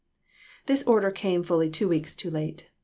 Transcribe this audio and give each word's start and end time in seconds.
This 0.65 0.81
order 0.87 1.11
came 1.11 1.43
fully 1.43 1.69
two 1.69 1.87
weeks 1.87 2.15
too 2.15 2.31
late. 2.31 2.71